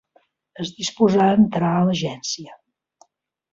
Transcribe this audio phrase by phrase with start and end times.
[0.63, 2.59] Es disposà a entrar a l'agència.